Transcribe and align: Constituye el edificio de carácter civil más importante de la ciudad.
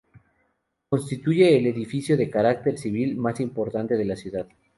Constituye 0.89 1.59
el 1.59 1.67
edificio 1.67 2.17
de 2.17 2.27
carácter 2.31 2.75
civil 2.79 3.17
más 3.17 3.39
importante 3.39 3.95
de 3.97 4.05
la 4.05 4.15
ciudad. 4.15 4.47